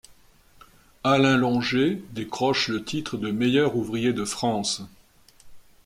[1.03, 4.81] Alain Longet décroche le titre de Meilleur ouvrier de France.